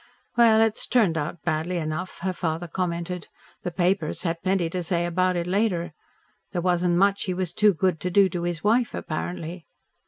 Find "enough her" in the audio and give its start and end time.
1.77-2.33